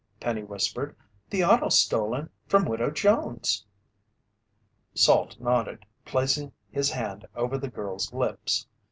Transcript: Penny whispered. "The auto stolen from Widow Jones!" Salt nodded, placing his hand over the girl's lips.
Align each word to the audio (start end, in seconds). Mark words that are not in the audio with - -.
Penny 0.19 0.41
whispered. 0.41 0.95
"The 1.29 1.43
auto 1.43 1.69
stolen 1.69 2.31
from 2.47 2.65
Widow 2.65 2.89
Jones!" 2.89 3.63
Salt 4.95 5.39
nodded, 5.39 5.85
placing 6.05 6.53
his 6.71 6.89
hand 6.89 7.27
over 7.35 7.55
the 7.59 7.69
girl's 7.69 8.11
lips. 8.11 8.65